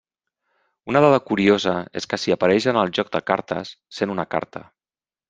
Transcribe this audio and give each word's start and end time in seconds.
Una 0.91 1.01
dada 1.05 1.19
curiosa 1.27 1.73
és 2.01 2.09
que 2.13 2.19
si 2.21 2.33
apareix 2.37 2.67
en 2.73 2.79
el 2.85 2.89
joc 2.99 3.13
de 3.17 3.21
cartes, 3.29 3.75
sent 3.99 4.15
una 4.15 4.27
carta. 4.33 4.65